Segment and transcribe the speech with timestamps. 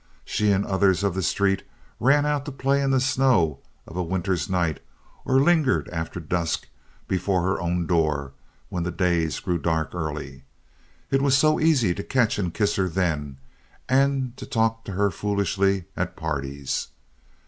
[0.25, 1.61] She and others of the street
[1.99, 4.79] ran out to play in the snow of a winter's night,
[5.25, 6.67] or lingered after dusk
[7.07, 8.31] before her own door
[8.69, 10.43] when the days grew dark early.
[11.11, 13.37] It was so easy to catch and kiss her then,
[13.87, 16.87] and to talk to her foolishly at parties.